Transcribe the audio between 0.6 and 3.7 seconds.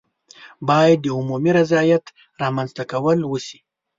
باید د عمومي رضایت رامنځته کول وشي.